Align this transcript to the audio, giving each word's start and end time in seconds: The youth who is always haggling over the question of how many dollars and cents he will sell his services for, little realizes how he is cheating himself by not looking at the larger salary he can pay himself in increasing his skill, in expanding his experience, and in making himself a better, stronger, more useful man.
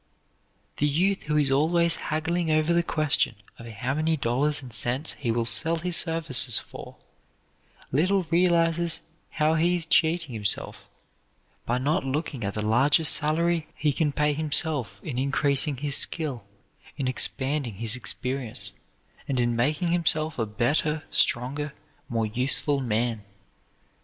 The 0.77 0.87
youth 0.87 1.21
who 1.27 1.37
is 1.37 1.51
always 1.51 1.97
haggling 2.09 2.49
over 2.49 2.73
the 2.73 2.81
question 2.81 3.35
of 3.59 3.67
how 3.67 3.93
many 3.93 4.17
dollars 4.17 4.59
and 4.59 4.73
cents 4.73 5.13
he 5.13 5.31
will 5.31 5.45
sell 5.45 5.75
his 5.75 5.95
services 5.95 6.57
for, 6.57 6.95
little 7.91 8.23
realizes 8.31 9.03
how 9.29 9.53
he 9.53 9.75
is 9.75 9.85
cheating 9.85 10.33
himself 10.33 10.89
by 11.67 11.77
not 11.77 12.03
looking 12.03 12.43
at 12.43 12.55
the 12.55 12.63
larger 12.63 13.03
salary 13.03 13.67
he 13.75 13.93
can 13.93 14.11
pay 14.11 14.33
himself 14.33 14.99
in 15.03 15.19
increasing 15.19 15.77
his 15.77 15.95
skill, 15.97 16.45
in 16.97 17.07
expanding 17.07 17.75
his 17.75 17.95
experience, 17.95 18.73
and 19.27 19.39
in 19.39 19.55
making 19.55 19.89
himself 19.89 20.39
a 20.39 20.47
better, 20.47 21.03
stronger, 21.11 21.73
more 22.09 22.25
useful 22.25 22.79
man. 22.79 23.21